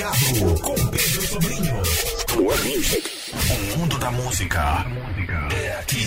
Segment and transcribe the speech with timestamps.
[0.00, 1.74] Plugado com Pedro Sobrinho.
[2.38, 3.10] One Music.
[3.74, 4.86] O mundo da música
[5.52, 6.06] é aqui.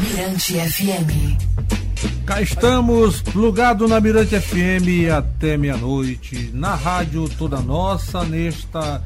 [0.00, 2.24] Mirante FM.
[2.24, 9.02] Cá estamos, plugado na Mirante FM até meia-noite, na rádio toda nossa, nesta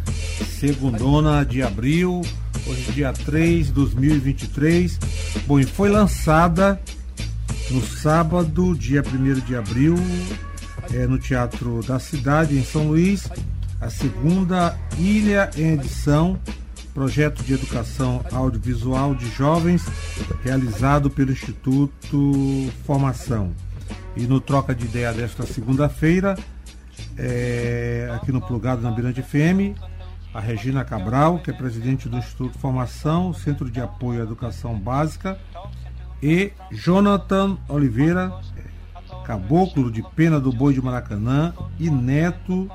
[0.60, 2.22] segundona de abril,
[2.68, 4.96] hoje dia 3 de 2023.
[5.44, 6.80] Bom, e foi lançada
[7.68, 9.96] no sábado, dia 1 de abril,
[10.94, 13.28] é, no Teatro da Cidade, em São Luís,
[13.80, 16.38] a segunda Ilha em Edição,
[16.92, 19.87] projeto de educação audiovisual de jovens,
[20.42, 23.52] realizado pelo Instituto Formação.
[24.16, 26.37] E no Troca de Ideia desta segunda-feira,
[27.16, 29.79] é, aqui no Plugado na Mirante FM,
[30.34, 35.38] a Regina Cabral, que é presidente do Instituto Formação, Centro de Apoio à Educação Básica,
[36.20, 38.32] e Jonathan Oliveira,
[39.24, 42.68] caboclo de pena do boi de Maracanã e neto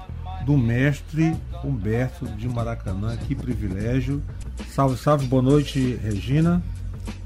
[0.45, 3.17] do mestre Humberto de Maracanã.
[3.17, 4.21] Que privilégio.
[4.69, 6.61] Salve, salve, boa noite, Regina.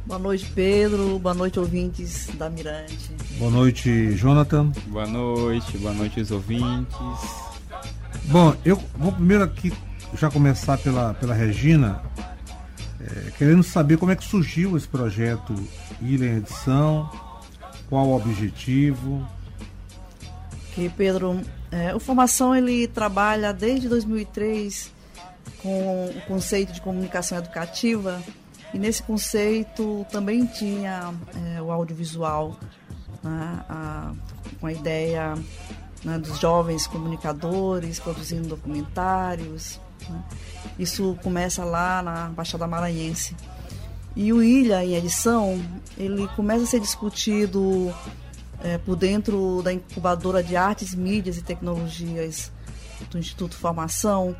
[0.06, 1.20] Boa noite, Pedro.
[1.20, 3.12] Boa noite, ouvintes da Mirante.
[3.38, 4.72] Boa noite, Jonathan.
[4.88, 6.98] Boa noite, boa noite, os ouvintes.
[8.26, 9.72] Bom, eu vou primeiro aqui
[10.14, 12.02] já começar pela, pela Regina,
[13.02, 15.54] é, querendo saber como é que surgiu esse projeto
[16.02, 17.10] Ilha em Edição,
[17.90, 19.28] qual o objetivo?
[20.74, 24.92] Que Pedro, é, o Formação ele trabalha desde 2003
[25.62, 28.22] com o conceito de comunicação educativa
[28.74, 31.14] e nesse conceito também tinha
[31.56, 32.58] é, o audiovisual,
[33.24, 34.14] né, a,
[34.60, 35.36] com a ideia
[36.04, 39.80] né, dos jovens comunicadores produzindo documentários.
[40.10, 40.24] Né.
[40.78, 43.36] Isso começa lá na Baixada Maranhense.
[44.16, 45.62] E o Ilha, em edição,
[45.98, 47.94] ele começa a ser discutido
[48.64, 52.52] é, por dentro da incubadora de artes, mídias e tecnologias
[53.12, 54.36] do Instituto Formação,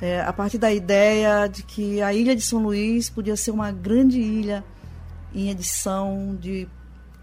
[0.00, 3.70] é, a partir da ideia de que a Ilha de São Luís podia ser uma
[3.70, 4.64] grande ilha
[5.34, 6.66] em edição de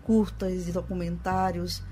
[0.03, 1.84] curtas e documentários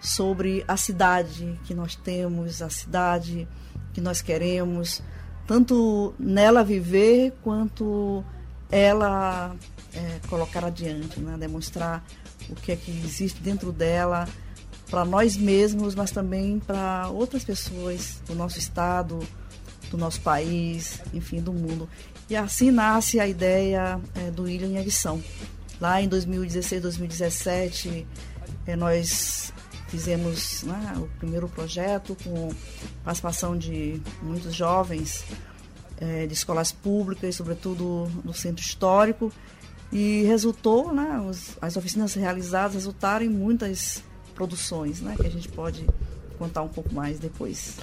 [0.00, 3.48] sobre a cidade que nós temos, a cidade
[3.94, 5.02] que nós queremos,
[5.46, 8.22] tanto nela viver quanto
[8.70, 9.54] ela
[9.96, 11.36] é, colocar adiante, né?
[11.38, 12.04] demonstrar
[12.48, 14.28] o que é que existe dentro dela
[14.90, 19.18] para nós mesmos, mas também para outras pessoas do nosso estado,
[19.90, 21.88] do nosso país, enfim, do mundo.
[22.28, 25.22] E assim nasce a ideia é, do Ilha em Edição.
[25.80, 28.06] Lá em 2016, 2017,
[28.66, 29.52] é, nós
[29.88, 32.50] fizemos né, o primeiro projeto com
[33.04, 35.24] participação de muitos jovens
[35.98, 39.32] é, de escolas públicas, sobretudo no centro histórico,
[39.92, 44.02] e resultou, né, os, as oficinas realizadas resultaram em muitas
[44.34, 45.86] produções, né, que a gente pode
[46.38, 47.78] contar um pouco mais depois.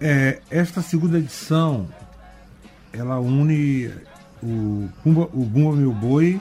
[0.00, 1.88] É, esta segunda edição,
[2.92, 3.92] ela une
[4.42, 6.40] o Bumba, o Bumba Meu Boi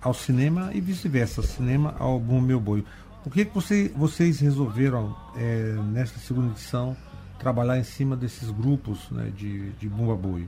[0.00, 2.84] ao cinema e vice-versa, cinema ao Bumba Meu Boi.
[3.24, 6.96] O que, que você, vocês resolveram é, nesta segunda edição
[7.38, 10.46] trabalhar em cima desses grupos né, de, de Bumba Boi?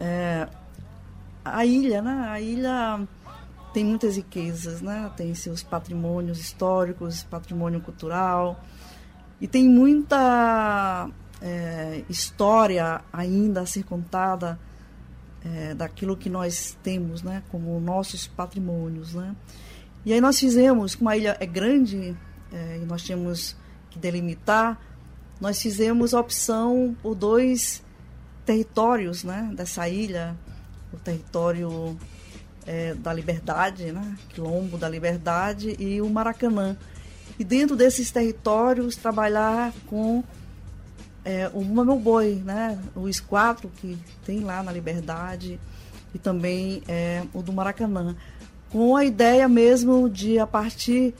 [0.00, 0.48] É,
[1.54, 2.26] a ilha, né?
[2.28, 3.06] A ilha
[3.72, 5.10] tem muitas riquezas, né?
[5.16, 8.60] Tem seus patrimônios históricos, patrimônio cultural
[9.40, 11.10] e tem muita
[11.42, 14.58] é, história ainda a ser contada
[15.44, 17.42] é, daquilo que nós temos, né?
[17.50, 19.36] Como nossos patrimônios, né?
[20.04, 22.16] E aí nós fizemos, como a ilha é grande
[22.52, 23.56] é, e nós tínhamos
[23.90, 24.80] que delimitar,
[25.40, 27.84] nós fizemos a opção por dois
[28.44, 29.50] territórios, né?
[29.54, 30.36] Dessa ilha
[30.96, 31.96] o território
[32.66, 34.16] é, da Liberdade, né?
[34.30, 36.76] Quilombo da Liberdade e o Maracanã.
[37.38, 40.24] E dentro desses territórios trabalhar com
[41.24, 42.78] é, o Meu Boi, né?
[42.94, 45.60] o esquadro que tem lá na Liberdade
[46.14, 48.16] e também é, o do Maracanã.
[48.70, 51.14] Com a ideia mesmo de, a partir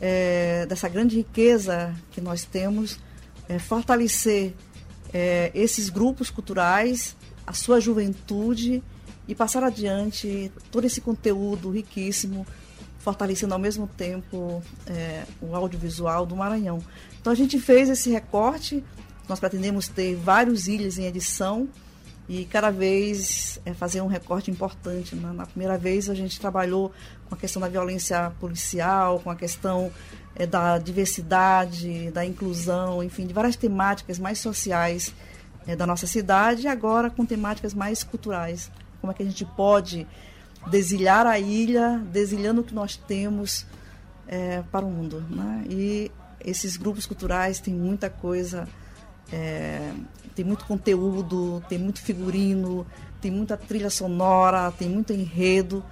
[0.00, 2.98] é, dessa grande riqueza que nós temos,
[3.48, 4.54] é, fortalecer
[5.12, 8.82] é, esses grupos culturais, a sua juventude
[9.28, 12.46] e passar adiante todo esse conteúdo riquíssimo,
[12.98, 16.78] fortalecendo ao mesmo tempo é, o audiovisual do Maranhão.
[17.20, 18.82] Então a gente fez esse recorte,
[19.28, 21.68] nós pretendemos ter vários ilhas em edição
[22.28, 25.14] e cada vez é, fazer um recorte importante.
[25.14, 25.32] Né?
[25.32, 26.92] Na primeira vez a gente trabalhou
[27.28, 29.92] com a questão da violência policial, com a questão
[30.34, 35.12] é, da diversidade, da inclusão, enfim, de várias temáticas mais sociais
[35.66, 38.70] é, da nossa cidade e agora com temáticas mais culturais
[39.06, 40.04] como é que a gente pode
[40.66, 43.64] desilhar a ilha, desilhando o que nós temos
[44.26, 45.24] é, para o mundo.
[45.30, 45.64] Né?
[45.70, 46.10] E
[46.44, 48.68] esses grupos culturais têm muita coisa
[49.32, 49.92] É,
[50.36, 52.86] tem muito conteúdo, tem muito figurino,
[53.20, 55.82] tem muita trilha sonora, tem muito enredo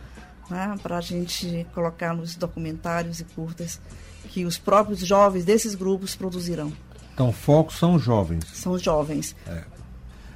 [0.49, 3.81] né, para a gente colocar nos documentários e curtas
[4.29, 6.73] que os próprios jovens desses grupos produzirão.
[7.13, 8.45] Então, foco são jovens.
[8.55, 9.35] São jovens.
[9.49, 9.65] É.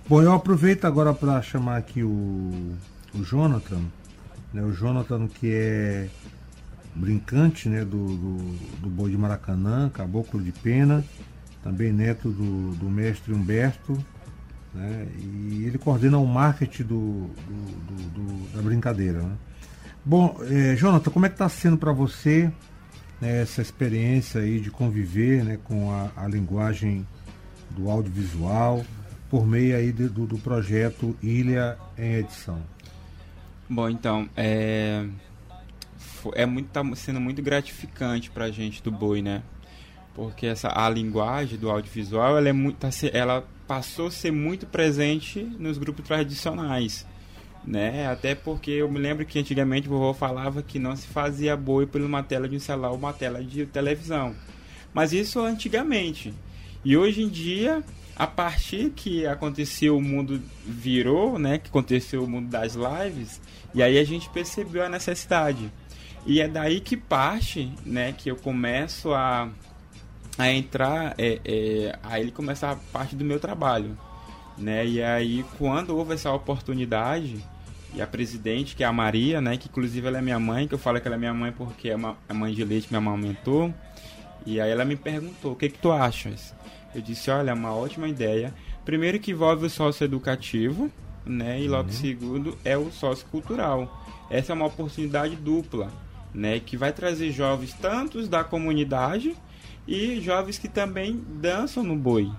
[0.09, 2.09] Bom, eu aproveito agora para chamar aqui o,
[3.15, 3.83] o Jonathan,
[4.55, 6.09] né, o Jonathan que é
[6.95, 8.37] brincante né, do, do,
[8.81, 11.05] do Boi de Maracanã, caboclo de pena,
[11.63, 14.03] também neto do, do mestre Humberto,
[14.73, 19.21] né, e ele coordena o marketing do, do da brincadeira.
[19.21, 19.37] Né.
[20.03, 22.51] Bom, é, Jonathan, como é que está sendo para você
[23.21, 27.07] né, essa experiência aí de conviver né, com a, a linguagem
[27.77, 28.83] do audiovisual
[29.31, 32.63] por meio aí de, do, do projeto Ilha em Edição?
[33.69, 35.07] Bom, então, é,
[36.35, 39.43] é muito, tá sendo muito gratificante para a gente do Boi, né?
[40.15, 44.67] Porque essa, a linguagem do audiovisual, ela, é muito, tá, ela passou a ser muito
[44.67, 47.07] presente nos grupos tradicionais
[47.69, 48.07] né?
[48.09, 51.87] Até porque eu me lembro que antigamente o vovô falava que não se fazia boi
[51.87, 54.35] por uma tela de um celular ou uma tela de televisão.
[54.93, 56.33] Mas isso antigamente.
[56.85, 57.85] E hoje em dia,
[58.19, 63.41] a partir que aconteceu o mundo virou, né, que aconteceu o mundo das lives,
[63.73, 65.73] e aí a gente percebeu a necessidade.
[66.27, 69.49] E é daí que parte, né, que eu começo a,
[70.37, 73.97] a entrar, é, é, aí ele começa a parte do meu trabalho,
[74.59, 74.85] né?
[74.85, 77.43] E aí quando houve essa oportunidade,
[77.95, 79.57] e a presidente, que é a Maria, né?
[79.57, 81.89] Que inclusive ela é minha mãe, que eu falo que ela é minha mãe porque
[81.89, 83.73] é uma, a mãe de leite me amamentou.
[84.47, 86.55] E aí ela me perguntou, o que que tu achas?
[86.95, 88.55] Eu disse, olha, é uma ótima ideia.
[88.85, 90.91] Primeiro que envolve o sócio educativo,
[91.25, 91.61] né?
[91.61, 91.95] E logo uhum.
[91.95, 94.05] segundo é o sócio cultural.
[94.31, 95.93] Essa é uma oportunidade dupla,
[96.33, 96.61] né?
[96.61, 99.37] Que vai trazer jovens tantos da comunidade
[99.87, 102.31] e jovens que também dançam no boi,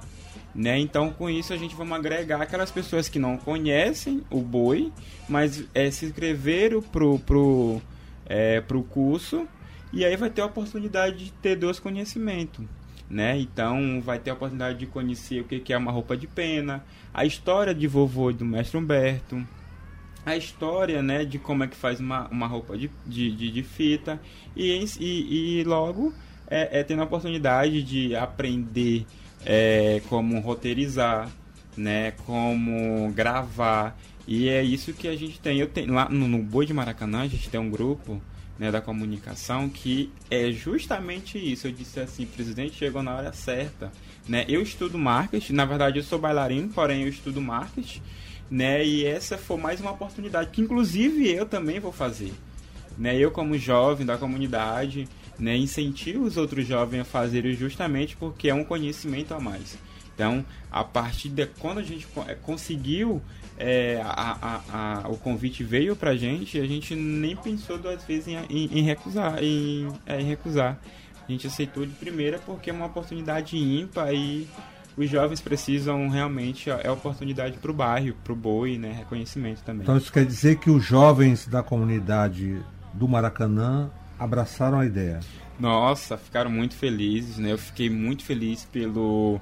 [0.54, 0.78] né?
[0.78, 4.92] Então, com isso, a gente vai agregar aquelas pessoas que não conhecem o boi,
[5.28, 7.82] mas é, se inscreveram pro, pro,
[8.26, 9.48] é, pro curso
[9.92, 12.66] e aí vai ter a oportunidade de ter dois conhecimentos.
[13.10, 13.40] Né?
[13.40, 17.26] Então vai ter a oportunidade de conhecer o que é uma roupa de pena, a
[17.26, 19.44] história de vovô do mestre Humberto,
[20.24, 23.64] a história né, de como é que faz uma, uma roupa de, de, de, de
[23.64, 24.22] fita
[24.56, 26.14] e, e, e logo
[26.48, 29.06] é, é tendo a oportunidade de aprender
[29.46, 31.30] é, como roteirizar,
[31.78, 33.98] né, como gravar.
[34.28, 35.58] E é isso que a gente tem.
[35.58, 38.22] Eu tenho lá no, no Boi de Maracanã, a gente tem um grupo
[38.60, 41.68] né, da comunicação que é justamente isso.
[41.68, 43.92] Eu disse assim, presidente, chegou na hora certa.
[44.28, 44.46] Né?
[44.50, 48.02] Eu estudo marketing, na verdade eu sou bailarino, porém eu estudo marketing.
[48.52, 48.86] Né?
[48.86, 52.34] E essa foi mais uma oportunidade que inclusive eu também vou fazer.
[52.98, 53.18] Né?
[53.18, 55.08] Eu como jovem da comunidade,
[55.40, 59.78] né, incentiva os outros jovens a fazerem justamente porque é um conhecimento a mais.
[60.14, 63.22] Então, a partir de quando a gente é, conseguiu,
[63.60, 68.02] é, a, a, a, o convite veio para a gente, a gente nem pensou duas
[68.06, 70.80] vezes em, em, em recusar, em, é, em, recusar.
[71.28, 74.48] A gente aceitou de primeira porque é uma oportunidade ímpar e
[74.98, 79.84] os jovens precisam realmente é oportunidade para o bairro, para o boi, né, reconhecimento também.
[79.84, 82.62] Então isso quer dizer que os jovens da comunidade
[82.94, 85.20] do Maracanã abraçaram a ideia?
[85.60, 87.52] Nossa, ficaram muito felizes, né?
[87.52, 89.40] Eu fiquei muito feliz pelo,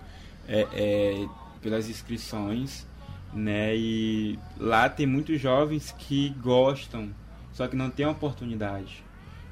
[0.47, 1.25] é, é,
[1.61, 2.86] pelas inscrições,
[3.37, 3.75] né?
[3.75, 7.09] E lá tem muitos jovens que gostam,
[7.53, 9.03] só que não tem oportunidade.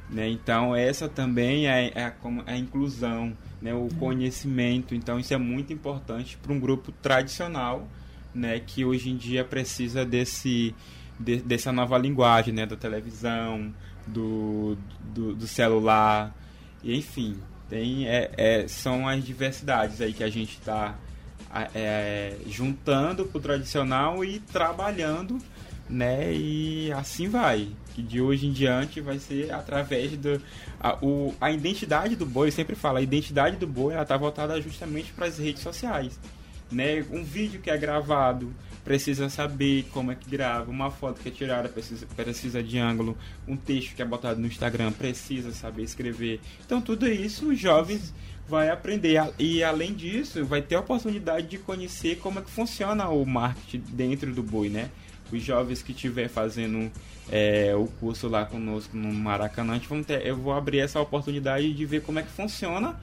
[0.10, 0.30] Né?
[0.30, 2.14] Então essa também é, é, a,
[2.48, 3.74] é a inclusão, né?
[3.74, 4.94] o conhecimento.
[4.94, 7.88] Então isso é muito importante para um grupo tradicional,
[8.34, 8.60] né?
[8.60, 10.76] Que hoje em dia precisa desse
[11.20, 12.66] de, dessa nova linguagem, né?
[12.66, 13.74] Da televisão,
[14.06, 14.78] do,
[15.14, 16.36] do, do celular,
[16.84, 17.38] enfim,
[17.70, 20.96] tem, é, é, são as diversidades aí que a gente está
[21.74, 25.38] é, juntando para o tradicional e trabalhando,
[25.90, 26.34] né?
[26.34, 27.70] E assim vai.
[27.94, 30.42] Que de hoje em diante vai ser através do.
[30.80, 34.18] A, o, a identidade do boi, eu sempre falo, a identidade do boi ela está
[34.18, 36.20] voltada justamente para as redes sociais.
[36.72, 37.06] Né?
[37.12, 38.54] Um vídeo que é gravado,
[38.86, 43.18] precisa saber como é que grava, uma foto que é tirada precisa, precisa de ângulo,
[43.48, 46.40] um texto que é botado no Instagram precisa saber escrever.
[46.64, 48.14] Então tudo isso os jovens
[48.48, 53.10] vai aprender e além disso vai ter a oportunidade de conhecer como é que funciona
[53.10, 54.90] o marketing dentro do boi, né?
[55.32, 56.92] Os jovens que estiver fazendo
[57.32, 62.02] é, o curso lá conosco no Maracanã, ter, eu vou abrir essa oportunidade de ver
[62.04, 62.96] como é que funciona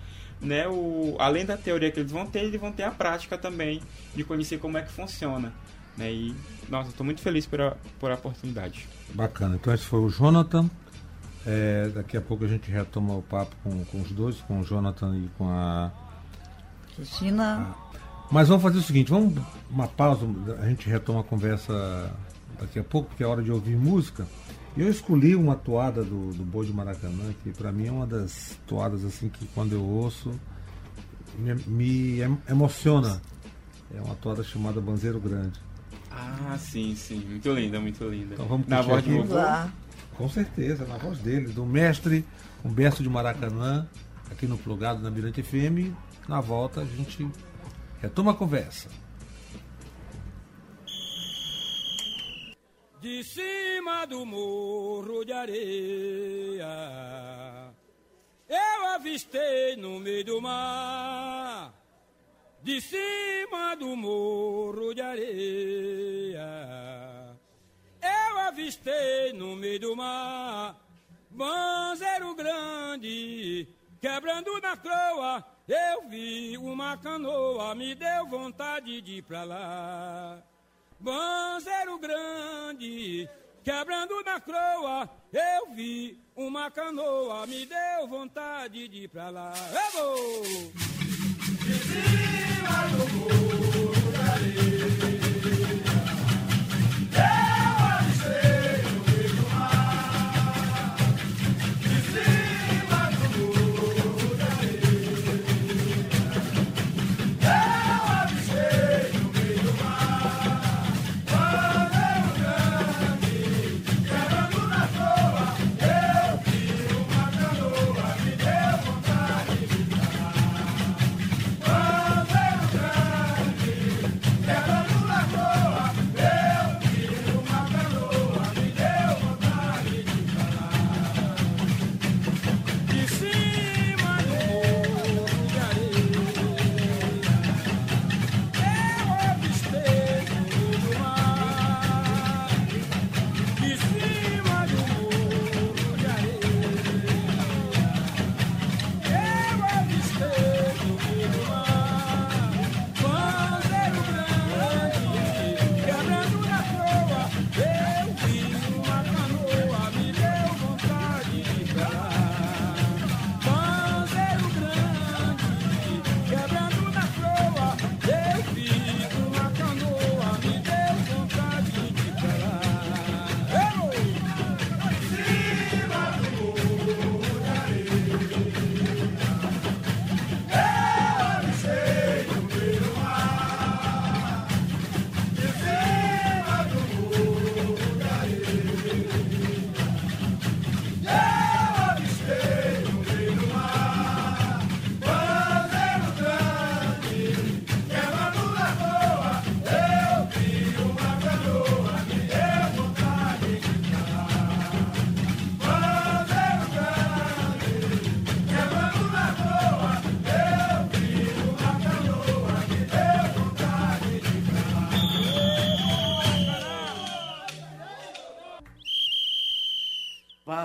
[0.42, 3.80] né, o, além da teoria que eles vão ter, eles vão ter a prática também
[4.14, 5.52] de conhecer como é que funciona.
[5.96, 6.12] Né?
[6.12, 6.34] E,
[6.68, 8.88] nossa, estou muito feliz por a, por a oportunidade.
[9.14, 9.56] Bacana.
[9.56, 10.68] Então, esse foi o Jonathan.
[11.46, 14.64] É, daqui a pouco a gente retoma o papo com, com os dois, com o
[14.64, 15.90] Jonathan e com a.
[16.94, 17.74] Cristina.
[18.30, 19.34] Mas vamos fazer o seguinte, vamos
[19.70, 20.26] uma pausa,
[20.60, 22.10] a gente retoma a conversa
[22.58, 24.26] daqui a pouco, porque é hora de ouvir música.
[24.76, 28.58] Eu escolhi uma toada do, do Boi de Maracanã, que para mim é uma das
[28.66, 30.32] toadas assim que quando eu ouço
[31.38, 33.20] me, me emociona.
[33.94, 35.60] É uma toada chamada Banzeiro Grande.
[36.10, 37.22] Ah, sim, sim.
[37.26, 38.34] Muito linda, muito linda.
[38.34, 39.34] Então vamos Na voz de vovô.
[40.16, 42.24] Com certeza, na voz dele, do mestre
[42.64, 43.88] Humberto de Maracanã,
[44.30, 45.92] aqui no Plugado na Mirante FM.
[46.28, 47.28] Na volta a gente
[48.00, 48.88] retoma a conversa.
[53.00, 56.64] De cima do morro de areia,
[58.48, 61.74] eu avistei no meio do mar.
[62.62, 66.46] De cima do morro de areia,
[68.52, 70.76] avistei no meio do mar.
[71.30, 73.66] Banzeiro grande,
[73.98, 80.42] quebrando na croa, eu vi uma canoa, me deu vontade de ir pra lá.
[81.00, 83.26] Banzeiro grande,
[83.64, 89.54] quebrando na croa, eu vi uma canoa, me deu vontade de ir pra lá.
[89.72, 91.01] Eu vou!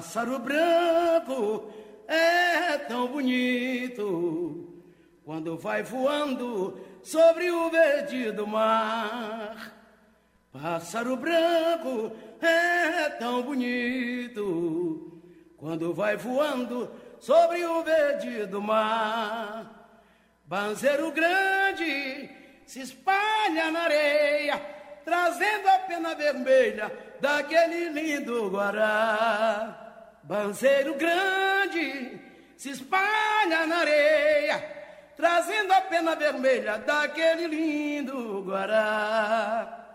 [0.07, 1.69] Pássaro branco
[2.07, 4.81] é tão bonito
[5.25, 9.73] quando vai voando sobre o verde do mar.
[10.49, 15.21] Pássaro branco é tão bonito
[15.57, 19.91] quando vai voando sobre o verde do mar.
[20.45, 22.29] Banzeiro grande
[22.65, 24.57] se espalha na areia,
[25.03, 29.83] trazendo a pena vermelha daquele lindo guará.
[30.27, 32.19] Banzeiro grande
[32.57, 34.60] se espalha na areia,
[35.15, 39.87] trazendo a pena vermelha daquele lindo guará.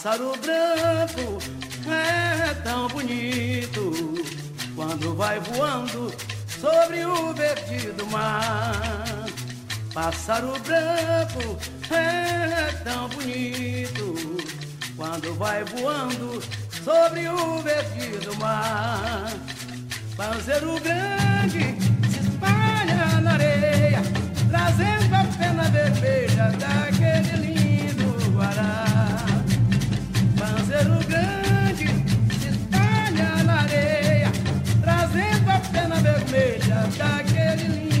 [0.00, 1.38] Pássaro branco
[1.90, 4.14] é tão bonito
[4.76, 6.14] quando vai voando
[6.46, 9.26] sobre o verde do mar.
[9.92, 11.58] Pássaro branco
[11.90, 14.14] é tão bonito
[14.96, 16.40] quando vai voando
[16.84, 19.32] sobre o vertido mar.
[20.16, 21.74] Panzeiro grande
[22.08, 24.00] se espalha na areia,
[24.48, 28.87] trazendo a pena vermelha daquele lindo guará.
[35.72, 37.97] Pena vermelha daquele lindo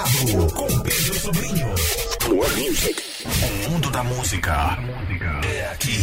[0.00, 1.66] Com Pedro Sobrinho.
[2.26, 3.02] One Music.
[3.66, 4.78] O mundo da música
[5.44, 6.00] é aqui.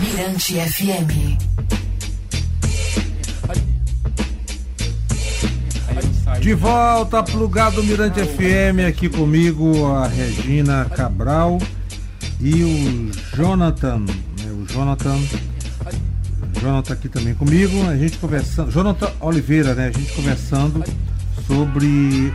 [0.00, 1.36] Mirante FM.
[6.40, 11.58] De volta, plugado Mirante FM, aqui comigo a Regina Cabral
[12.40, 13.98] e o Jonathan.
[13.98, 15.18] né, O Jonathan.
[16.58, 18.70] Jonathan aqui também comigo, a gente conversando.
[18.70, 19.88] Jonathan Oliveira, né?
[19.94, 20.82] A gente conversando
[21.52, 22.32] sobre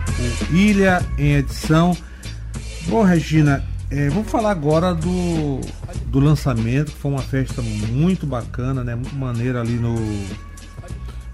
[0.51, 1.97] o Ilha em edição.
[2.88, 5.60] Bom, Regina, é, vamos falar agora do,
[6.06, 8.93] do lançamento, que foi uma festa muito bacana, né?
[8.93, 9.95] Muito maneira ali no,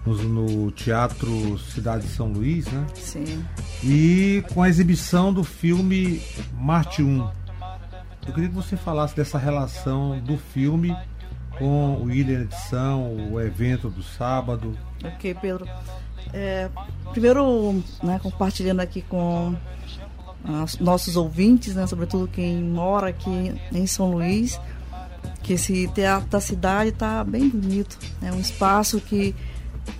[0.05, 2.85] no, no Teatro Cidade de São Luís, né?
[2.93, 3.43] Sim.
[3.83, 6.21] E com a exibição do filme
[6.53, 7.29] Marte 1.
[8.25, 10.95] Eu queria que você falasse dessa relação do filme
[11.59, 14.77] com o Ilha em Edição, o evento do sábado.
[15.03, 15.67] Ok, Pedro.
[16.33, 16.69] É,
[17.11, 19.55] primeiro, né, compartilhando aqui com
[20.63, 24.59] os nossos ouvintes, né, sobretudo quem mora aqui em São Luís,
[25.41, 27.97] que esse teatro da cidade está bem bonito.
[28.21, 29.35] É um espaço que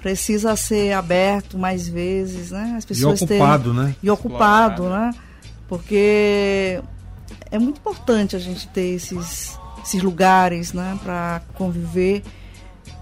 [0.01, 2.75] precisa ser aberto mais vezes, né?
[2.77, 3.95] As E pessoas ocupado, terem- né?
[4.01, 5.11] e ocupado, né?
[5.67, 6.81] Porque
[7.51, 12.23] é muito importante a gente ter esses, esses lugares, né, para conviver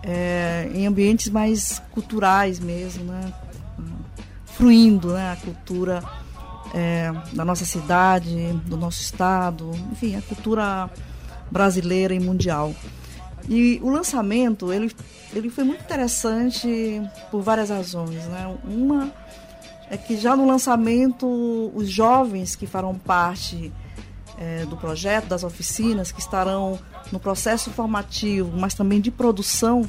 [0.04, 3.34] é, em ambientes mais culturais mesmo, né?
[4.46, 6.04] Fruindo, né, a cultura
[6.74, 10.90] é, da nossa cidade, do nosso estado, enfim, a cultura
[11.50, 12.74] brasileira e mundial.
[13.50, 14.94] E o lançamento, ele,
[15.34, 18.56] ele foi muito interessante por várias razões, né?
[18.64, 19.12] Uma
[19.90, 23.74] é que já no lançamento os jovens que farão parte
[24.38, 26.80] eh, do projeto, das oficinas, que estarão
[27.12, 29.88] no processo formativo, mas também de produção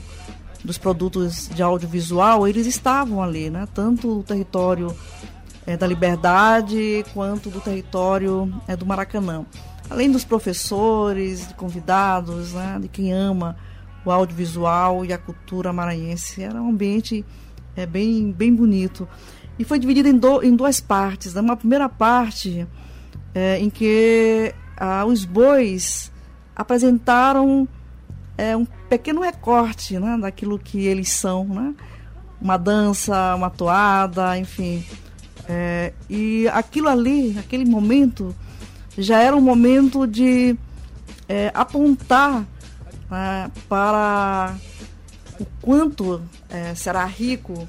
[0.64, 3.66] dos produtos de audiovisual, eles estavam ali, né?
[3.74, 4.94] tanto no território
[5.66, 9.44] eh, da Liberdade quanto do território eh, do Maracanã.
[9.90, 12.78] Além dos professores, de convidados, né?
[12.80, 13.56] de quem ama
[14.04, 16.42] o audiovisual e a cultura maranhense.
[16.42, 17.24] Era um ambiente
[17.76, 19.08] é, bem, bem bonito.
[19.58, 21.34] E foi dividido em, do, em duas partes.
[21.34, 21.40] Né?
[21.40, 22.66] Uma primeira parte
[23.34, 26.10] é, em que ah, os bois
[26.54, 27.66] apresentaram
[28.36, 31.44] é, um pequeno recorte né, daquilo que eles são.
[31.44, 31.74] Né?
[32.40, 34.84] Uma dança, uma toada, enfim.
[35.48, 38.34] É, e aquilo ali, naquele momento,
[38.96, 40.56] já era um momento de
[41.28, 42.44] é, apontar
[43.10, 44.54] né, para
[45.38, 47.68] o quanto é, será rico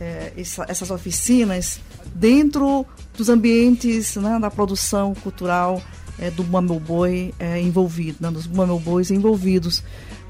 [0.00, 1.80] é, essa, essas oficinas
[2.14, 5.80] dentro dos ambientes né, da produção cultural
[6.18, 9.82] é, do Boi é, envolvido, né, dos Bois envolvidos.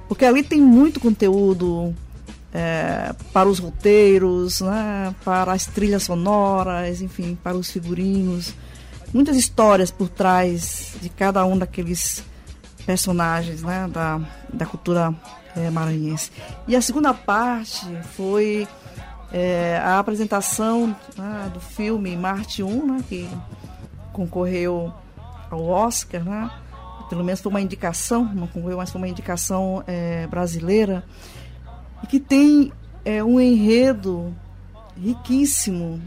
[0.08, 1.94] Porque ali tem muito conteúdo
[2.52, 8.54] é, para os roteiros, né, para as trilhas sonoras, enfim, para os figurinos.
[9.12, 12.24] Muitas histórias por trás de cada um daqueles
[12.84, 14.20] personagens né, da,
[14.52, 15.14] da cultura
[15.56, 16.30] é, maranhense.
[16.66, 18.66] E a segunda parte foi
[19.32, 23.28] é, a apresentação né, do filme Marte 1, né, que
[24.12, 24.92] concorreu
[25.54, 26.50] ao Oscar, né?
[27.08, 31.04] pelo menos foi uma indicação, não concorreu, mas foi uma indicação é, brasileira,
[32.02, 32.72] e que tem
[33.04, 34.34] é, um enredo
[34.96, 36.00] riquíssimo,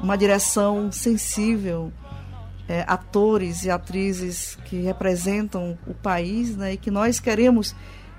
[0.00, 1.92] uma direção sensível,
[2.68, 7.74] é, atores e atrizes que representam o país né, e que nós queremos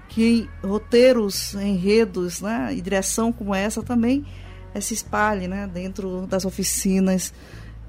[0.10, 4.26] que roteiros, enredos né, e direção como essa também
[4.74, 7.34] é, se espalhe né, dentro das oficinas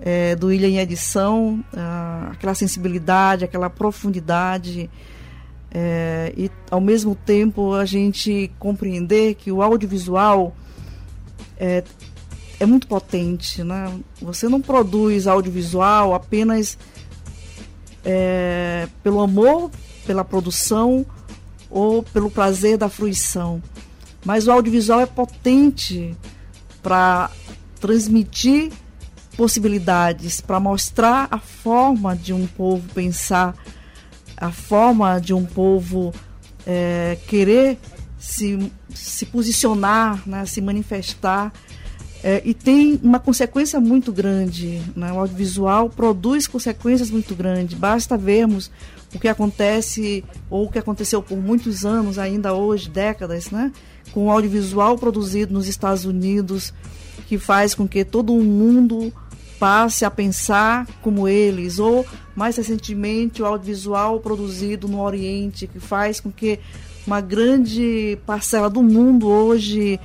[0.01, 4.89] é, do Ilha em Edição, ah, aquela sensibilidade, aquela profundidade
[5.71, 10.57] é, e ao mesmo tempo a gente compreender que o audiovisual
[11.59, 11.85] é,
[12.59, 13.93] é muito potente, né?
[14.21, 16.79] Você não produz audiovisual apenas
[18.05, 19.71] é, pelo amor
[20.07, 21.05] pela produção
[21.69, 23.63] ou pelo prazer da fruição,
[24.25, 26.17] mas o audiovisual é potente
[26.83, 27.31] para
[27.79, 28.73] transmitir
[29.39, 33.55] possibilidades, para mostrar a forma de um povo pensar,
[34.37, 36.13] a forma de um povo
[36.67, 37.79] é, querer
[38.19, 41.53] se, se posicionar, né, se manifestar
[42.21, 44.83] é, e tem uma consequência muito grande.
[44.97, 45.13] Né?
[45.13, 47.79] O audiovisual produz consequências muito grandes.
[47.79, 48.73] Basta vermos
[49.15, 53.71] o que acontece, ou o que aconteceu por muitos anos, ainda hoje, décadas, né?
[54.11, 56.75] com o audiovisual produzido nos Estados Unidos,
[57.29, 59.13] que faz com que todo o mundo
[59.59, 66.21] passe a pensar como eles, ou mais recentemente o audiovisual produzido no Oriente, que faz
[66.21, 66.61] com que
[67.07, 69.99] uma grande parcela do mundo hoje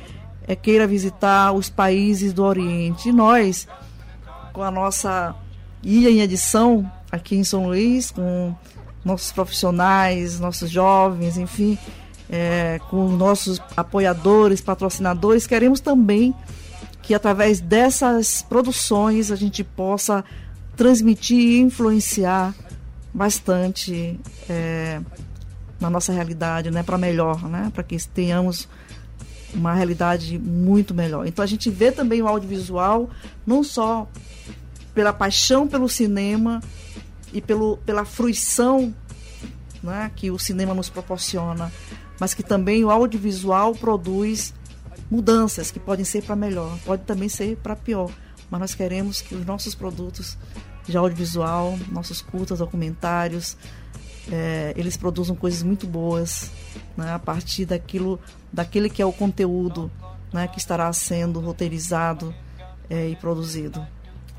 [0.47, 3.09] é, queira visitar os países do Oriente.
[3.09, 3.67] E nós,
[4.51, 5.35] com a nossa
[5.83, 8.55] ilha em edição aqui em São Luís, com
[9.03, 11.77] nossos profissionais, nossos jovens, enfim,
[12.29, 16.33] é, com nossos apoiadores, patrocinadores, queremos também
[17.03, 20.23] que através dessas produções a gente possa
[20.75, 22.55] transmitir e influenciar
[23.13, 25.01] bastante é,
[25.79, 28.69] na nossa realidade, né, para melhor, né, para que tenhamos
[29.53, 31.27] uma realidade muito melhor.
[31.27, 33.09] Então a gente vê também o audiovisual
[33.45, 34.09] não só
[34.95, 36.61] pela paixão pelo cinema
[37.33, 38.95] e pelo, pela fruição
[39.83, 41.71] né, que o cinema nos proporciona,
[42.17, 44.53] mas que também o audiovisual produz
[45.09, 48.11] mudanças que podem ser para melhor, pode também ser para pior.
[48.49, 50.37] Mas nós queremos que os nossos produtos
[50.85, 53.57] de audiovisual, nossos curtas, documentários,
[54.31, 56.51] é, eles produzam coisas muito boas
[56.95, 58.19] né, a partir daquilo,
[58.51, 59.91] daquele que é o conteúdo
[60.31, 62.33] né, que estará sendo roteirizado
[62.89, 63.85] é, e produzido.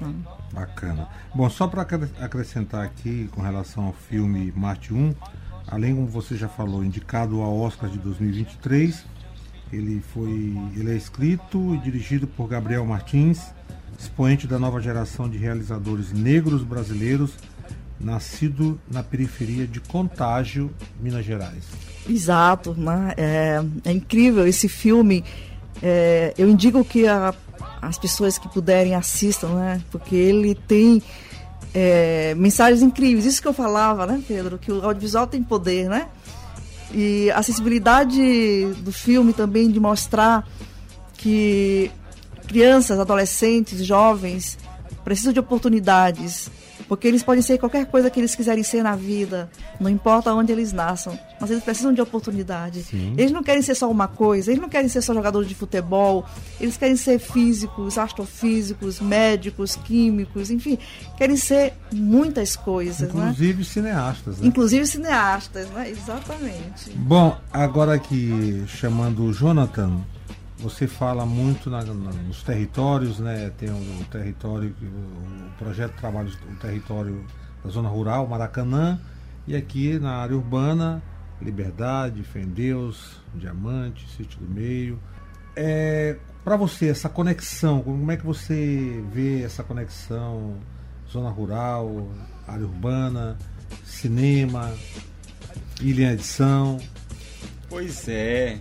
[0.01, 0.15] Né.
[0.53, 1.09] Bacana.
[1.35, 1.83] Bom, só para
[2.21, 5.15] acrescentar aqui com relação ao filme Marte 1,
[5.67, 9.05] além como você já falou, indicado ao Oscar de 2023,
[9.73, 13.41] ele foi, ele é escrito e dirigido por Gabriel Martins,
[13.99, 17.33] expoente da nova geração de realizadores negros brasileiros
[18.01, 21.65] nascido na periferia de Contágio, Minas Gerais.
[22.09, 23.15] Exato, né?
[23.17, 25.25] é, é incrível esse filme.
[25.83, 27.35] É, eu indico que a,
[27.81, 29.83] as pessoas que puderem assistam, né?
[29.91, 31.03] Porque ele tem
[31.75, 33.25] é, mensagens incríveis.
[33.25, 34.59] Isso que eu falava, né, Pedro?
[34.59, 36.09] Que o audiovisual tem poder, né?
[36.97, 40.47] E a sensibilidade do filme também de mostrar
[41.17, 41.91] que
[42.47, 44.57] crianças, adolescentes, jovens
[45.05, 46.49] precisam de oportunidades
[46.95, 50.53] porque eles podem ser qualquer coisa que eles quiserem ser na vida, não importa onde
[50.53, 52.85] eles nasçam, mas eles precisam de oportunidade.
[52.85, 53.15] Sim.
[53.19, 56.25] Eles não querem ser só uma coisa, eles não querem ser só jogadores de futebol,
[56.61, 60.79] eles querem ser físicos, astrofísicos, médicos, químicos, enfim,
[61.19, 63.13] querem ser muitas coisas.
[63.13, 63.25] Né?
[63.25, 63.65] Inclusive né?
[63.65, 64.39] cineastas.
[64.39, 64.47] Né?
[64.47, 65.91] Inclusive cineastas, né?
[65.91, 66.91] exatamente.
[66.95, 70.01] Bom, agora aqui chamando o Jonathan,
[70.65, 73.53] você fala muito na, na, nos territórios, né?
[73.59, 77.23] Tem o, o território, o, projeto trabalho, o território
[77.63, 78.99] da zona rural, Maracanã,
[79.47, 81.03] e aqui na área urbana,
[81.41, 84.99] Liberdade, Fendeus, Diamante, Sítio do Meio.
[85.55, 90.57] É, Para você, essa conexão, como é que você vê essa conexão
[91.11, 92.09] zona rural,
[92.49, 93.37] área urbana,
[93.85, 94.73] cinema,
[95.81, 96.79] ilha edição?
[97.69, 98.61] Pois é,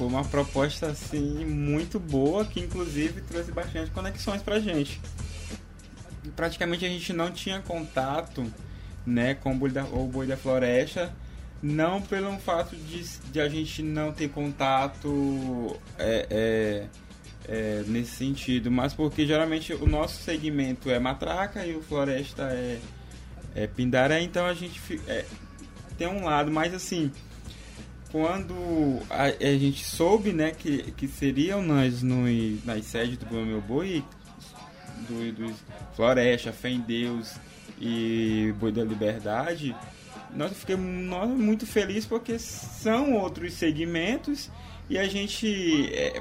[0.00, 4.98] foi uma proposta assim muito boa que inclusive trouxe bastante conexões pra gente.
[6.34, 8.50] Praticamente a gente não tinha contato
[9.04, 11.14] né, com o Boi da, o Boi da Floresta,
[11.62, 16.86] não pelo fato de, de a gente não ter contato é, é,
[17.46, 22.78] é, nesse sentido, mas porque geralmente o nosso segmento é matraca e o floresta é,
[23.54, 25.26] é pindaré, então a gente é,
[25.98, 27.12] tem um lado mais assim
[28.10, 32.24] quando a, a gente soube, né, que, que seriam nós no,
[32.64, 34.04] nas sedes do Meu Boi,
[35.08, 35.54] do, do
[35.94, 37.36] Floresta, Fé em Deus
[37.80, 39.74] e Boi da Liberdade,
[40.34, 44.50] nós ficamos nós, muito felizes porque são outros segmentos
[44.88, 46.20] e a gente é,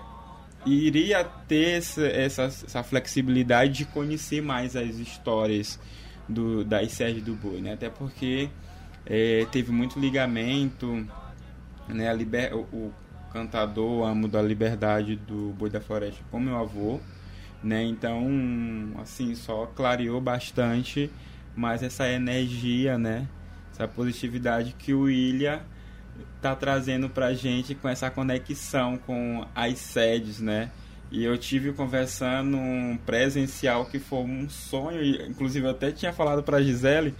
[0.65, 5.79] iria ter essa, essa, essa, flexibilidade de conhecer mais as histórias
[6.27, 7.73] do, das sedes do boi, né?
[7.73, 8.49] Até porque
[9.05, 11.07] é, teve muito ligamento,
[11.89, 12.09] né?
[12.09, 12.93] A liber, o, o,
[13.31, 16.99] cantador amo da liberdade do boi da floresta com meu avô,
[17.63, 17.83] né?
[17.83, 18.27] Então,
[19.01, 21.11] assim, só clareou bastante
[21.55, 23.27] mais essa energia, né?
[23.71, 25.61] Essa positividade que o Ilha
[26.41, 30.71] tá trazendo pra gente com essa conexão com as sedes, né?
[31.11, 36.43] E eu tive conversando um presencial que foi um sonho, inclusive eu até tinha falado
[36.43, 37.15] para Gisele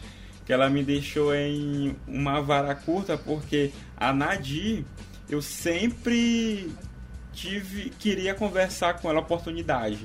[0.49, 4.83] que ela me deixou em uma vara curta porque a Nadir
[5.29, 6.73] eu sempre
[7.31, 9.99] tive queria conversar com ela oportunidade,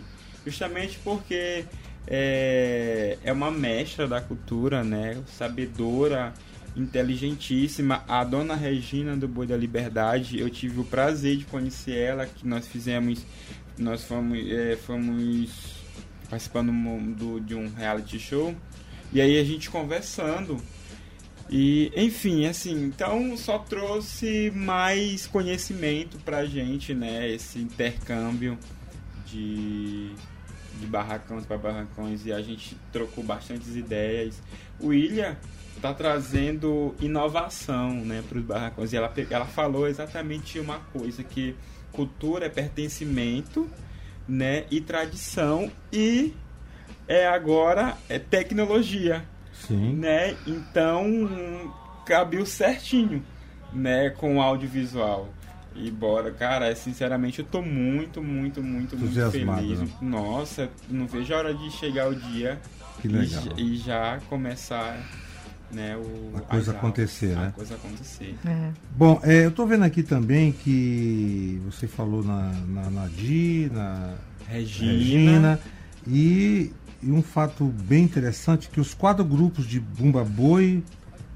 [0.44, 1.64] justamente porque
[2.06, 5.16] é, é uma mestra da cultura, né?
[5.28, 6.34] Sabedora
[6.76, 10.38] inteligentíssima, a dona Regina do Boi da Liberdade.
[10.38, 13.24] Eu tive o prazer de conhecer ela, que nós fizemos,
[13.78, 15.80] nós fomos, é, fomos
[16.28, 16.70] participando
[17.14, 18.54] do, de um reality show.
[19.12, 20.60] E aí a gente conversando.
[21.48, 27.28] E, enfim, assim, então só trouxe mais conhecimento pra gente, né?
[27.30, 28.58] Esse intercâmbio
[29.26, 30.10] de,
[30.80, 34.42] de barracões para barracões e a gente trocou bastantes ideias.
[34.80, 35.38] O Ilha
[35.76, 38.92] está trazendo inovação né, para os barracões.
[38.92, 41.54] E ela, ela falou exatamente uma coisa, que
[41.92, 43.68] cultura é pertencimento
[44.26, 46.32] né, e tradição e
[47.08, 49.24] é agora é tecnologia.
[49.52, 49.94] Sim.
[49.94, 50.36] Né?
[50.46, 51.72] Então
[52.04, 53.22] cabiu certinho
[53.72, 55.28] né, com o audiovisual.
[55.76, 59.80] E bora, cara, sinceramente eu tô muito, muito, muito, muito feliz.
[59.80, 59.88] Né?
[60.00, 62.60] Nossa, não vejo a hora de chegar o dia
[63.04, 64.96] e, e já começar
[65.72, 67.48] né, o, a coisa acontecer, né?
[67.48, 68.36] A coisa acontecer.
[68.46, 68.70] É.
[68.96, 74.14] Bom, é, eu estou vendo aqui também que você falou na, na Nadir, na
[74.46, 75.60] Regina, Regina
[76.06, 76.72] e,
[77.06, 80.82] e, um fato bem interessante que os quatro grupos de Bumba Boi,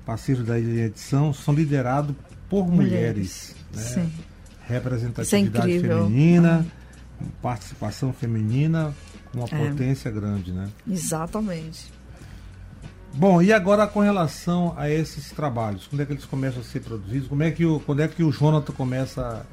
[0.04, 2.14] parceiros da edição, são liderados
[2.48, 3.54] por mulheres.
[3.72, 4.10] mulheres né?
[4.66, 6.66] Representatividade é feminina,
[7.40, 8.94] participação feminina,
[9.34, 9.68] uma é.
[9.68, 10.68] potência grande, né?
[10.86, 11.92] Exatamente.
[13.14, 16.80] Bom, e agora com relação a esses trabalhos, quando é que eles começam a ser
[16.80, 17.28] produzidos?
[17.28, 19.46] Como é que o, quando é que o Jonathan começa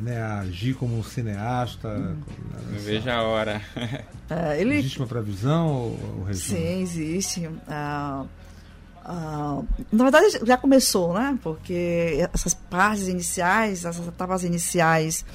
[0.00, 1.88] né, a agir como um cineasta?
[1.88, 2.16] Hum.
[2.70, 3.60] Não vejo a hora.
[4.30, 4.76] É, ele...
[4.76, 7.46] Existe uma previsão, ou, Sim, existe.
[7.68, 8.24] Ah,
[9.04, 9.60] ah,
[9.92, 11.38] na verdade, já começou, né?
[11.42, 15.26] Porque essas partes iniciais, essas etapas iniciais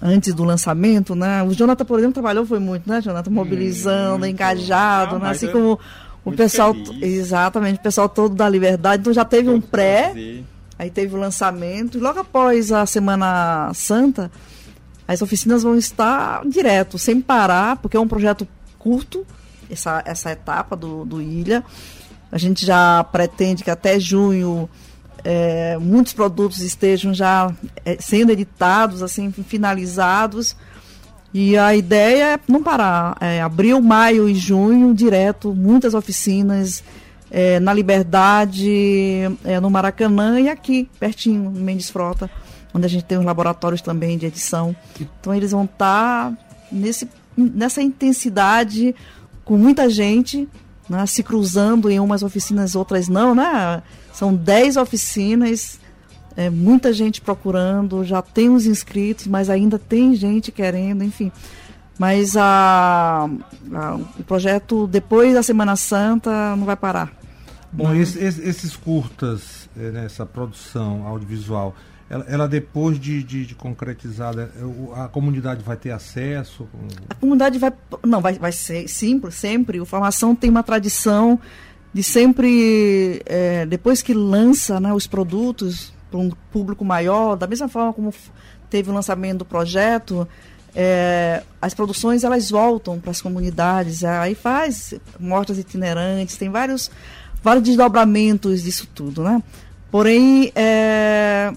[0.00, 1.42] antes do lançamento, né?
[1.42, 3.30] O Jonathan, por exemplo, trabalhou foi muito, né, Jonathan?
[3.30, 5.30] Mobilizando, hum, engajado, né?
[5.30, 5.52] Assim eu...
[5.52, 5.80] como
[6.24, 7.02] o pessoal, feliz.
[7.02, 9.02] exatamente, o pessoal todo da Liberdade.
[9.02, 10.44] Então já teve um pré, fazer.
[10.78, 11.98] Aí teve o lançamento.
[11.98, 14.30] Logo após a Semana Santa,
[15.06, 18.46] as oficinas vão estar direto, sem parar, porque é um projeto
[18.78, 19.26] curto,
[19.70, 21.64] essa, essa etapa do, do Ilha.
[22.30, 24.68] A gente já pretende que até junho
[25.24, 27.52] é, muitos produtos estejam já
[27.84, 30.56] é, sendo editados, assim, finalizados
[31.38, 33.16] e a ideia é não parar.
[33.20, 36.82] É, abril, maio e junho, direto, muitas oficinas
[37.30, 42.30] é, na Liberdade, é, no Maracanã e aqui, pertinho, no Mendes Frota,
[42.72, 44.74] onde a gente tem os laboratórios também de edição.
[45.00, 46.38] Então eles vão estar tá
[46.70, 48.94] nesse, nessa intensidade,
[49.44, 50.48] com muita gente,
[50.88, 53.82] né, se cruzando em umas oficinas, outras não, né?
[54.12, 55.80] São 10 oficinas
[56.36, 61.32] é, muita gente procurando, já tem os inscritos, mas ainda tem gente querendo, enfim.
[61.98, 63.28] Mas a,
[63.72, 67.10] a, o projeto, depois da Semana Santa, não vai parar.
[67.72, 71.74] Bom, esse, esses curtas, nessa né, produção audiovisual,
[72.08, 76.68] ela, ela depois de, de, de, concretizada, é, a comunidade vai ter acesso?
[77.08, 77.72] A comunidade vai.
[78.04, 79.80] Não, vai, vai ser simples, sempre.
[79.80, 81.38] O Formação tem uma tradição
[81.92, 87.68] de sempre, é, depois que lança né, os produtos, para um público maior, da mesma
[87.68, 88.14] forma como
[88.70, 90.28] teve o lançamento do projeto,
[90.78, 96.90] é, as produções elas voltam para as comunidades, aí faz mortas itinerantes, tem vários,
[97.42, 99.42] vários desdobramentos disso tudo, né?
[99.90, 101.50] Porém, é,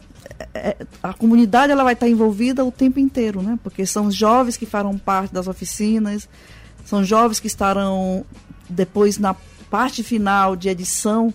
[0.54, 3.60] é, a comunidade ela vai estar envolvida o tempo inteiro, né?
[3.62, 6.30] Porque são jovens que farão parte das oficinas,
[6.86, 8.26] são jovens que estarão
[8.70, 9.36] depois na
[9.70, 11.34] parte final de edição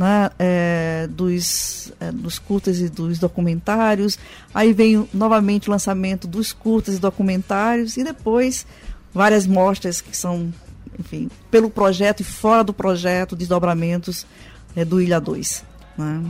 [0.00, 4.18] né, é, dos, é, dos curtas e dos documentários.
[4.54, 8.66] Aí vem novamente o lançamento dos curtas e documentários e depois
[9.12, 10.50] várias mostras que são,
[10.98, 14.26] enfim, pelo projeto e fora do projeto, desdobramentos
[14.74, 15.64] é, do Ilha 2.
[15.98, 16.24] Né?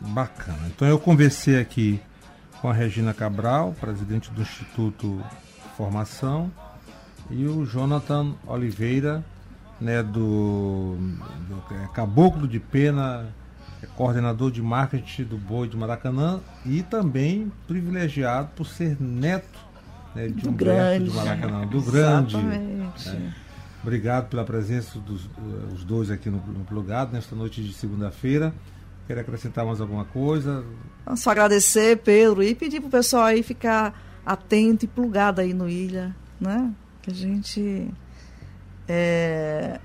[0.00, 0.70] Bacana.
[0.74, 2.00] Então eu conversei aqui
[2.62, 5.22] com a Regina Cabral, presidente do Instituto
[5.76, 6.50] Formação,
[7.30, 9.22] e o Jonathan Oliveira,
[9.80, 10.96] né, do,
[11.48, 13.26] do é, Caboclo de Pena,
[13.82, 19.58] é coordenador de marketing do Boi de Maracanã e também privilegiado por ser neto
[20.14, 21.10] né, de Do Humberto grande.
[21.10, 22.36] de Maracanã, do grande.
[22.36, 23.34] Né.
[23.82, 28.52] Obrigado pela presença dos eh, os dois aqui no, no Plugado nesta noite de segunda-feira.
[29.06, 30.62] Quer acrescentar mais alguma coisa?
[31.16, 36.14] Só agradecer, Pedro, e pedir pro pessoal aí ficar atento e plugado aí no Ilha,
[36.38, 36.70] né?
[37.02, 37.88] Que a gente.
[38.88, 39.78] É...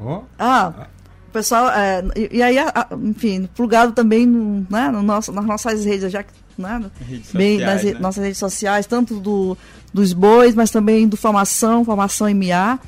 [0.00, 0.86] Ó, Ah,
[1.28, 1.68] o pessoal.
[1.70, 6.10] é, e, e aí, a- enfim, plugado também no, né, no nosso, nas nossas redes,
[6.12, 6.32] já que.
[6.56, 7.98] Né, Redes bem sociais, nas né?
[8.00, 9.58] nossas redes sociais, tanto do,
[9.92, 12.78] dos bois, mas também do Formação, Formação MA.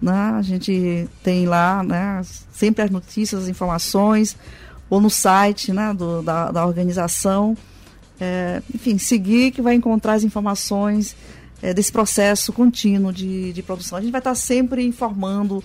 [0.00, 2.20] Né, a gente tem lá né,
[2.52, 4.36] sempre as notícias, as informações,
[4.90, 7.56] ou no site né, do, da, da organização.
[8.20, 11.14] É, enfim, seguir que vai encontrar as informações
[11.62, 13.96] é, desse processo contínuo de, de produção.
[13.98, 15.62] A gente vai estar sempre informando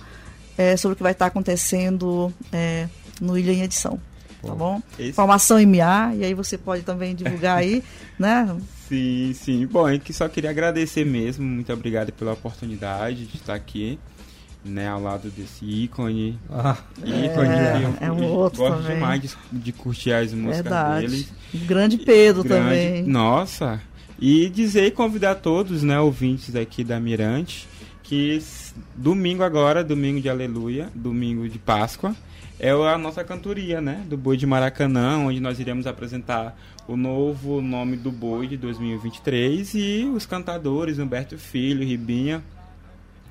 [0.56, 2.88] é, sobre o que vai estar acontecendo é,
[3.20, 4.00] no Ilha em Edição.
[4.42, 4.80] Tá bom?
[4.98, 7.82] Esse- Informação MA, e aí você pode também divulgar aí,
[8.18, 8.56] né?
[8.88, 9.66] Sim, sim.
[9.66, 11.44] Bom, eu que só queria agradecer mesmo.
[11.44, 13.98] Muito obrigado pela oportunidade de estar aqui,
[14.64, 16.38] né, ao lado desse ícone.
[16.50, 17.48] ah, ícone
[18.00, 18.94] É, é um eu outro gosto também.
[18.94, 21.06] demais de, de curtir as músicas Verdade.
[21.08, 21.28] dele.
[21.66, 23.02] Grande Pedro Grande- também.
[23.02, 23.80] Nossa.
[24.18, 27.68] E dizer e convidar todos, né, ouvintes aqui da Mirante,
[28.02, 28.42] que
[28.96, 32.16] domingo agora, domingo de Aleluia, domingo de Páscoa,
[32.58, 37.60] é a nossa cantoria, né, do Boi de Maracanã, onde nós iremos apresentar o novo
[37.60, 42.42] nome do Boi de 2023 e os cantadores Humberto Filho, Ribinha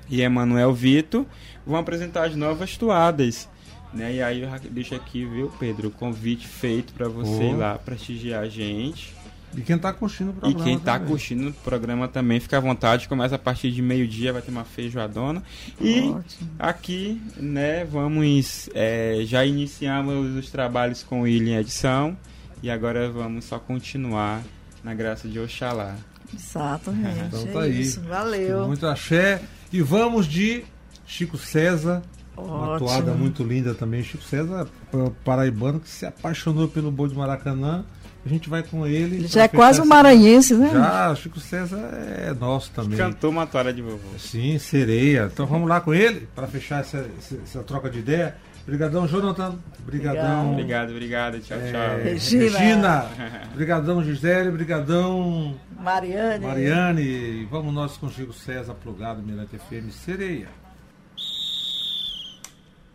[0.08, 1.26] e Emanuel Vito
[1.66, 3.46] vão apresentar as novas toadas.
[3.92, 4.14] Né?
[4.16, 7.50] E aí eu deixo aqui, viu, Pedro, o convite feito para você Oh.
[7.50, 9.14] ir lá prestigiar a gente.
[9.56, 11.08] E quem está curtindo o E programa quem tá também.
[11.08, 13.08] curtindo o programa também, fica à vontade.
[13.08, 15.42] Começa a partir de meio-dia, vai ter uma feijoadona.
[15.80, 16.50] E Ótimo.
[16.58, 18.68] aqui, né, vamos.
[18.74, 22.16] é, já iniciamos os trabalhos com o Ilha em edição.
[22.62, 24.42] E agora vamos só continuar
[24.84, 25.94] na graça de Oxalá.
[26.34, 27.18] Exatamente.
[27.28, 27.80] Então é tá aí.
[27.80, 28.00] isso.
[28.02, 28.66] Valeu.
[28.66, 29.40] Muito axé.
[29.72, 30.64] E vamos de
[31.06, 32.02] Chico César.
[32.36, 32.88] Uma Ótimo.
[32.88, 34.02] toada muito linda também.
[34.02, 37.84] Chico César, pa- paraibano, que se apaixonou pelo boi de Maracanã.
[38.24, 39.26] A gente vai com ele.
[39.26, 40.70] Já é quase um maranhense, né?
[40.72, 41.78] Já, Chico César
[42.18, 42.98] é nosso também.
[42.98, 44.18] Cantou uma toalha de vovô.
[44.18, 45.30] Sim, sereia.
[45.32, 48.36] Então vamos lá com ele para fechar essa, essa, essa troca de ideia.
[48.68, 49.58] Obrigadão, Jonathan.
[49.80, 50.52] Obrigadão.
[50.52, 51.40] Obrigado, obrigado.
[51.40, 52.04] Tchau, é, tchau.
[52.04, 52.58] Regina.
[52.58, 53.06] Regina.
[53.54, 54.50] Obrigadão, Gisele.
[54.50, 56.44] Obrigadão, Mariane.
[56.44, 57.02] Mariane.
[57.02, 59.90] E vamos nós com Chico César plugado, Mirante FM.
[59.90, 60.48] Sereia.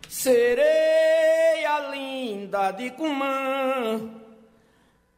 [0.08, 4.00] Sereia linda de Cumã,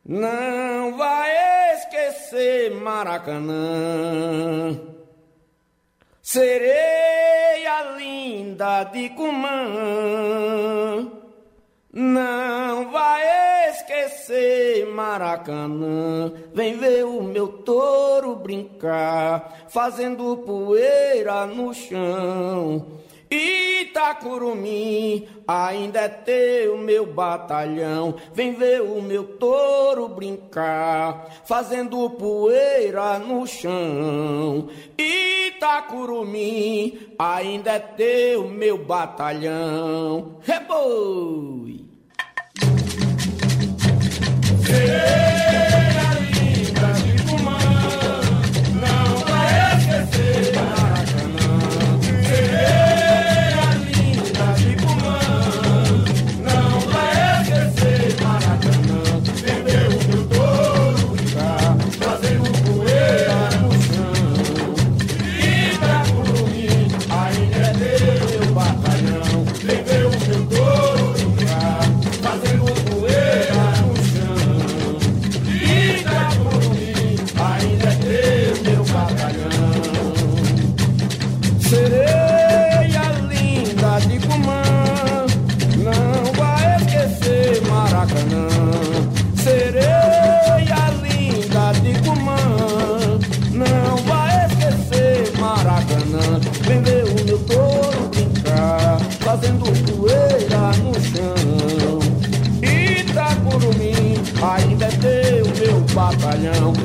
[0.09, 4.81] não vai esquecer Maracanã.
[6.23, 11.11] Sereia linda de Cumã,
[11.93, 16.33] não vai esquecer Maracanã.
[16.53, 22.87] Vem ver o meu touro brincar, fazendo poeira no chão.
[23.37, 28.15] Itacurumim, ainda é teu meu batalhão.
[28.33, 34.69] Vem ver o meu touro brincar, fazendo poeira no chão.
[34.99, 40.39] Itacurumim, ainda é teu meu batalhão.
[40.43, 41.85] Reboi!
[44.65, 45.46] Sereia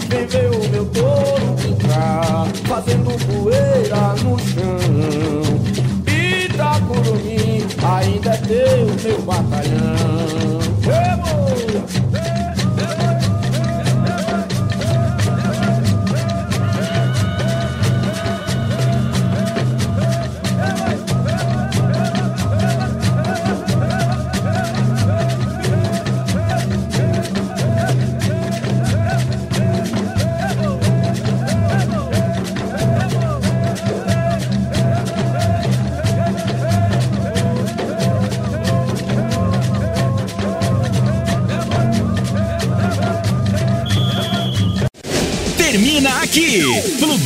[0.10, 5.62] Vem ver o meu touro brincar, fazendo poeira no chão.
[6.08, 10.41] Itacurumim ainda é teu, meu batalhão.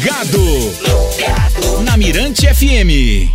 [0.05, 1.81] Plugado.
[1.83, 3.34] Na Mirante FM.